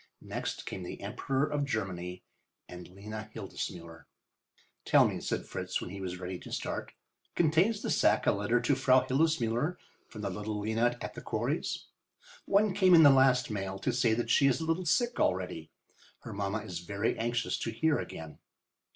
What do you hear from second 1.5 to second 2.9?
Germany and